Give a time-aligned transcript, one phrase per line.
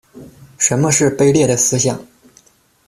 [0.57, 2.03] 什么是卑劣的思想？